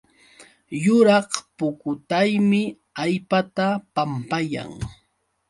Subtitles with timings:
[0.85, 2.63] Yuraq pukutaymi
[3.03, 4.71] allpata pampayan